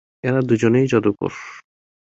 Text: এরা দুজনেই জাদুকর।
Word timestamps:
এরা 0.23 0.41
দুজনেই 0.41 0.85
জাদুকর। 0.87 1.33